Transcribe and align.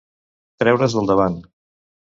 Treure's 0.63 0.97
del 0.99 1.13
davant. 1.13 1.39